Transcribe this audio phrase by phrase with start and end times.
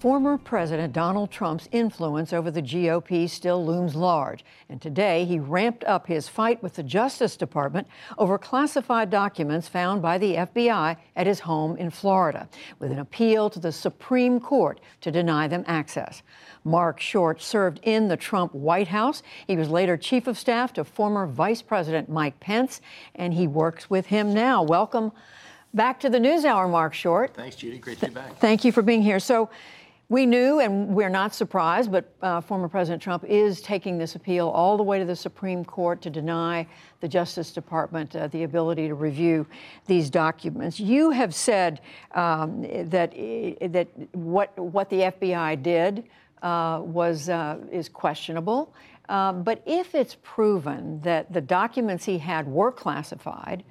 [0.00, 5.84] Former President Donald Trump's influence over the GOP still looms large, and today he ramped
[5.84, 11.26] up his fight with the Justice Department over classified documents found by the FBI at
[11.26, 16.22] his home in Florida, with an appeal to the Supreme Court to deny them access.
[16.64, 19.22] Mark Short served in the Trump White House.
[19.46, 22.80] He was later chief of staff to former Vice President Mike Pence,
[23.16, 24.62] and he works with him now.
[24.62, 25.12] Welcome
[25.74, 27.34] back to the NewsHour, Mark Short.
[27.34, 27.76] Thanks, Judy.
[27.76, 28.38] Great to be back.
[28.38, 29.20] Thank you for being here.
[29.20, 29.50] So,
[30.10, 34.48] we knew, and we're not surprised, but uh, former President Trump is taking this appeal
[34.48, 36.66] all the way to the Supreme Court to deny
[36.98, 39.46] the Justice Department uh, the ability to review
[39.86, 40.80] these documents.
[40.80, 41.80] You have said
[42.16, 43.12] um, that
[43.70, 46.02] that what what the FBI did
[46.42, 48.74] uh, was uh, is questionable.
[49.08, 53.62] Um, but if it's proven that the documents he had were classified,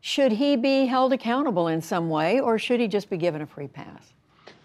[0.00, 3.46] should he be held accountable in some way, or should he just be given a
[3.46, 4.14] free pass?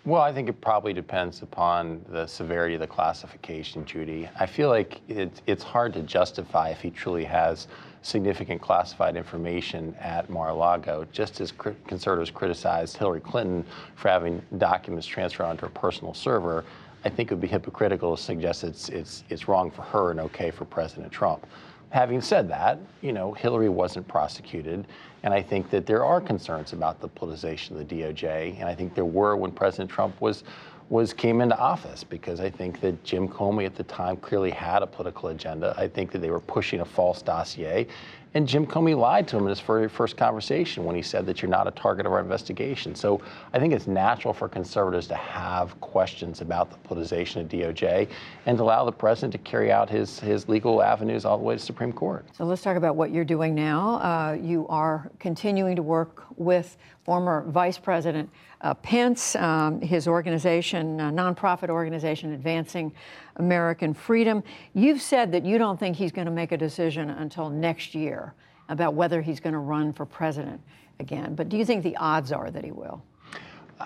[0.04, 4.28] Well, I think it probably depends upon the severity of the classification, Judy.
[4.40, 7.68] I feel like it, it's hard to justify if he truly has
[8.02, 11.54] significant classified information at Mar-a-Lago, just as
[11.86, 13.64] conservatives criticized Hillary Clinton
[13.94, 16.66] for having documents transferred onto her personal server.
[17.06, 20.20] I think it would be hypocritical to suggest it's, it's, it's wrong for her and
[20.22, 21.46] okay for President Trump.
[21.92, 24.88] Having said that, you know, Hillary wasn't prosecuted,
[25.24, 28.76] and I think that there are concerns about the politicization of the DOJ, and I
[28.76, 30.44] think there were when President Trump was
[30.90, 34.84] was came into office because I think that Jim Comey at the time clearly had
[34.84, 35.74] a political agenda.
[35.78, 37.88] I think that they were pushing a false dossier,
[38.34, 41.42] and Jim Comey lied to him in his very first conversation when he said that
[41.42, 42.96] you're not a target of our investigation.
[42.96, 43.22] So
[43.54, 48.08] I think it's natural for conservatives to have questions about the politicization of DOJ
[48.46, 51.56] and to allow the president to carry out his, his legal avenues all the way
[51.56, 52.26] to Supreme Court.
[52.34, 53.96] So let's talk about what you're doing now.
[53.96, 58.30] Uh, you are continuing to work with former Vice President
[58.62, 62.94] uh, Pence, um, his organization, uh, nonprofit organization Advancing
[63.38, 64.44] American Freedom.
[64.74, 68.34] You've said that you don't think he's going to make a decision until next year
[68.70, 70.62] about whether he's going to run for president
[71.00, 71.36] again.
[71.36, 73.04] But do you think the odds are that he will?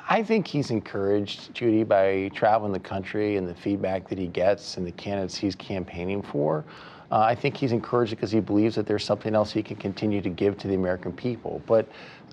[0.10, 4.78] I think he's encouraged, Judy, by traveling the country and the feedback that he gets
[4.78, 6.66] and the candidates he's campaigning for.
[7.12, 10.22] Uh, I think he's encouraged because he believes that there's something else he can continue
[10.22, 11.62] to give to the American people.
[11.66, 11.88] But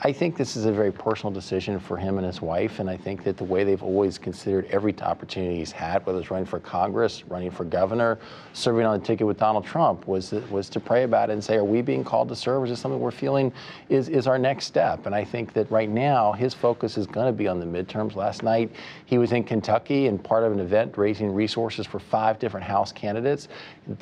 [0.04, 2.96] I think this is a very personal decision for him and his wife, and I
[2.96, 6.58] think that the way they've always considered every opportunity he's had, whether it's running for
[6.58, 8.18] Congress, running for governor,
[8.52, 11.56] serving on the ticket with Donald Trump, was was to pray about it and say,
[11.56, 12.64] are we being called to serve?
[12.64, 13.52] Is this something we're feeling
[13.90, 15.06] is is our next step?
[15.06, 18.16] And I think that right now his focus is going to be on the midterms.
[18.16, 18.72] Last night
[19.04, 22.90] he was in Kentucky and part of an event raising resources for five different House
[22.90, 23.48] candidates.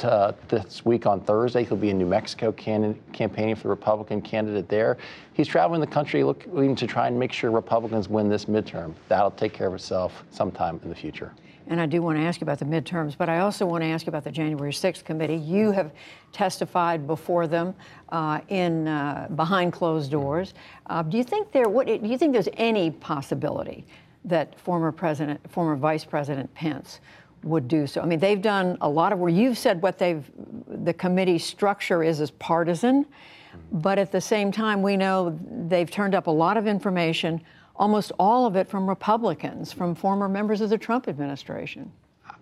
[0.02, 0.32] Uh,
[0.64, 4.98] this week on Thursday he'll be in New Mexico campaigning for the Republican candidate there.
[5.32, 8.94] He's traveling the country looking to try and make sure Republicans win this midterm.
[9.08, 11.32] That'll take care of itself sometime in the future.
[11.66, 13.86] And I do want to ask you about the midterms, but I also want to
[13.88, 15.36] ask you about the January 6th committee.
[15.36, 15.92] You have
[16.32, 17.76] testified before them
[18.08, 20.54] uh, in uh, behind closed doors.
[20.86, 21.68] Uh, do you think there?
[21.68, 23.86] What do you think there's any possibility
[24.24, 27.00] that former President, former Vice President Pence
[27.42, 28.00] would do so?
[28.00, 29.32] I mean, they've done a lot of work.
[29.32, 30.24] You've said what they've
[30.84, 33.06] the committee structure is as partisan.
[33.72, 37.42] But at the same time, we know they've turned up a lot of information,
[37.76, 41.90] almost all of it from Republicans, from former members of the Trump administration.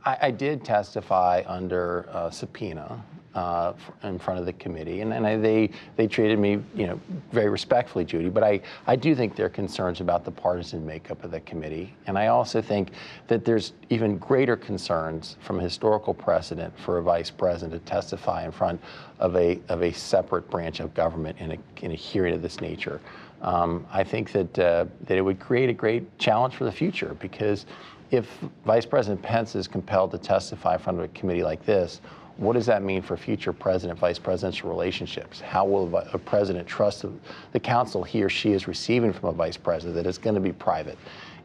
[0.05, 3.03] I, I did testify under uh, subpoena
[3.35, 3.73] uh,
[4.03, 7.01] in front of the committee, and, and I, they they treated me, you know,
[7.31, 8.29] very respectfully, Judy.
[8.31, 11.95] But I, I do think there are concerns about the partisan makeup of the committee,
[12.07, 12.91] and I also think
[13.29, 18.53] that there's even greater concerns from historical precedent for a vice president to testify in
[18.53, 18.81] front
[19.19, 22.61] of a of a separate branch of government in a in a hearing of this
[22.61, 23.01] nature.
[23.43, 27.15] Um, I think that uh, that it would create a great challenge for the future
[27.21, 27.67] because
[28.11, 28.27] if
[28.65, 32.01] Vice President Pence is compelled to testify in front of a committee like this,
[32.39, 35.41] what does that mean for future president vice presidential relationships?
[35.41, 37.05] How will a president trust
[37.53, 40.41] the counsel he or she is receiving from a vice president that is going to
[40.41, 40.97] be private?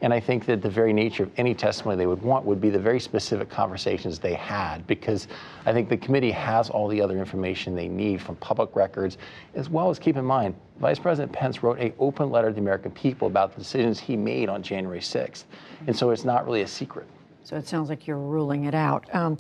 [0.02, 2.70] And I think that the very nature of any testimony they would want would be
[2.70, 5.28] the very specific conversations they had, because
[5.66, 9.18] I think the committee has all the other information they need from public records,
[9.56, 12.60] as well as keep in mind, Vice President Pence wrote an open letter to the
[12.60, 15.46] American people about the decisions he made on January 6th.
[15.88, 17.08] And so it's not really a secret.
[17.44, 19.14] So it sounds like you're ruling it out.
[19.14, 19.38] Um,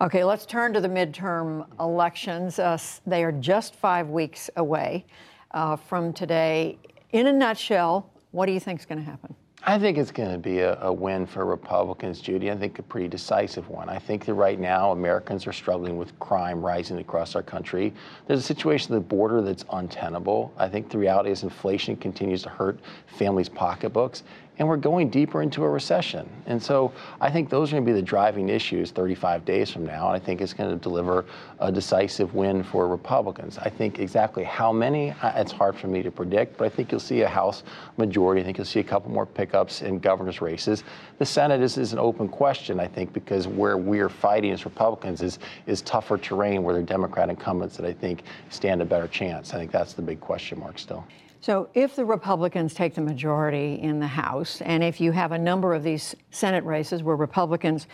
[0.00, 2.58] okay, let's turn to the midterm elections.
[2.58, 5.06] Uh, they are just five weeks away
[5.52, 6.78] uh, from today.
[7.12, 9.34] In a nutshell, what do you think is going to happen?
[9.64, 12.48] I think it's going to be a, a, win for Republicans, Judy.
[12.50, 13.88] I think a pretty decisive one.
[13.88, 17.92] I think that right now Americans are struggling with crime rising across our country.
[18.28, 20.54] There's a situation at the border that's untenable.
[20.58, 22.78] I think the reality is inflation continues to hurt
[23.18, 24.22] families' pocketbooks.
[24.58, 26.28] And we're going deeper into a recession.
[26.46, 29.86] And so I think those are going to be the driving issues 35 days from
[29.86, 30.08] now.
[30.08, 31.24] And I think it's going to deliver
[31.60, 33.58] a decisive win for Republicans.
[33.58, 37.00] I think exactly how many, it's hard for me to predict, but I think you'll
[37.00, 37.62] see a House
[37.96, 38.40] majority.
[38.40, 40.82] I think you'll see a couple more pickups in governor's races.
[41.18, 45.22] The Senate is, is an open question, I think, because where we're fighting as Republicans
[45.22, 49.06] is, is tougher terrain where there are Democrat incumbents that I think stand a better
[49.06, 49.54] chance.
[49.54, 51.04] I think that's the big question mark still.
[51.40, 55.38] So, if the Republicans take the majority in the House, and if you have a
[55.38, 57.86] number of these Senate races where Republicans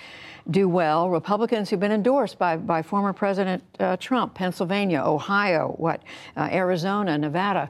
[0.50, 6.02] do well, Republicans who've been endorsed by, by former President uh, Trump, Pennsylvania, Ohio, what,
[6.38, 7.68] uh, Arizona, Nevada,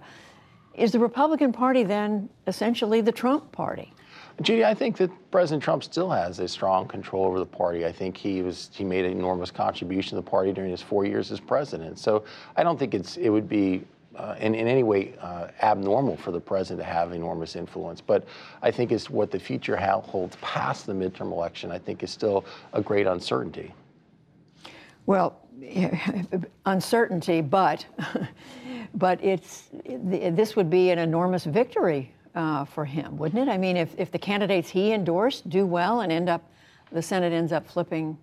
[0.74, 3.92] is the Republican Party then essentially the Trump Party?
[4.42, 7.86] Judy, I think that President Trump still has a strong control over the party.
[7.86, 11.04] I think he was he made an enormous contribution to the party during his four
[11.04, 12.00] years as president.
[12.00, 12.24] So
[12.56, 13.84] I don't think it's it would be
[14.16, 18.00] uh, in, in any way uh, abnormal for the president to have enormous influence.
[18.00, 18.26] But
[18.62, 21.70] I think it's what the future holds past the midterm election.
[21.70, 23.72] I think is still a great uncertainty.
[25.06, 25.40] Well,
[26.66, 27.86] uncertainty, but
[28.94, 33.50] but it's this would be an enormous victory uh, for him, wouldn't it?
[33.50, 36.50] I mean, if, if the candidates he endorsed do well and end up,
[36.92, 38.18] the Senate ends up flipping.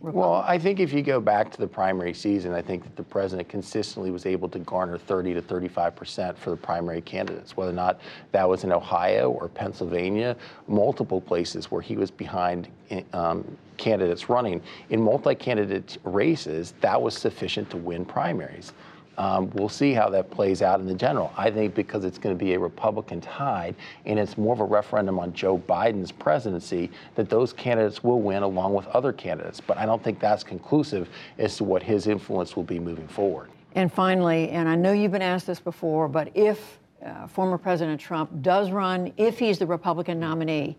[0.00, 3.02] Well, I think if you go back to the primary season, I think that the
[3.02, 7.70] president consistently was able to garner 30 to 35 percent for the primary candidates, whether
[7.70, 8.00] or not
[8.32, 10.36] that was in Ohio or Pennsylvania,
[10.68, 12.68] multiple places where he was behind
[13.14, 14.60] um, candidates running.
[14.90, 18.74] In multi candidate races, that was sufficient to win primaries.
[19.18, 21.32] Um, we'll see how that plays out in the general.
[21.36, 23.74] I think because it's going to be a Republican tide
[24.04, 28.42] and it's more of a referendum on Joe Biden's presidency, that those candidates will win
[28.42, 29.60] along with other candidates.
[29.60, 31.08] But I don't think that's conclusive
[31.38, 33.48] as to what his influence will be moving forward.
[33.74, 38.00] And finally, and I know you've been asked this before, but if uh, former President
[38.00, 40.76] Trump does run, if he's the Republican nominee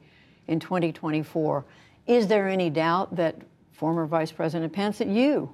[0.48, 1.66] in 2024,
[2.07, 3.36] is there any doubt that
[3.72, 5.54] former Vice President Pence, that you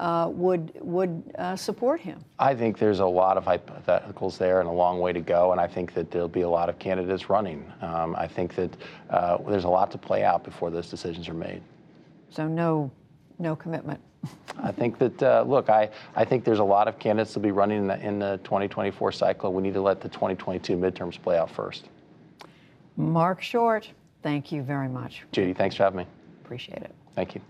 [0.00, 2.24] uh, would would uh, support him?
[2.38, 5.60] I think there's a lot of hypotheticals there and a long way to go, and
[5.60, 7.70] I think that there'll be a lot of candidates running.
[7.82, 8.76] Um, I think that
[9.10, 11.60] uh, there's a lot to play out before those decisions are made.
[12.30, 12.90] So no,
[13.38, 14.00] no commitment.
[14.62, 17.50] I think that uh, look, I, I think there's a lot of candidates to be
[17.50, 19.52] running in the, in the 2024 cycle.
[19.52, 21.88] We need to let the 2022 midterms play out first.
[22.96, 23.86] Mark Short,
[24.22, 25.24] thank you very much.
[25.30, 26.06] Judy, thanks for having me.
[26.42, 26.94] Appreciate it.
[27.14, 27.42] Thank you.